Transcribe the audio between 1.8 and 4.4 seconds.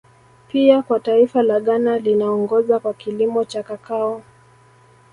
linaongoza kwa kilimo cha Kakao